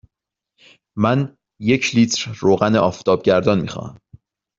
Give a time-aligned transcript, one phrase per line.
[0.97, 3.97] من یک لیتر روغن آفتابگردان می خواهم.